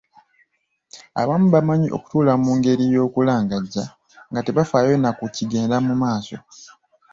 Abamu 1.21 1.47
bamanyi 1.55 1.87
okutuula 1.95 2.33
mu 2.43 2.51
ngero 2.57 2.83
y’okulangajja, 2.93 3.83
nga 4.29 4.41
tebafaayo 4.45 4.95
na 4.99 5.09
ku 5.17 5.25
kigenda 5.35 5.77
mu 5.87 5.93
maaso. 6.01 6.37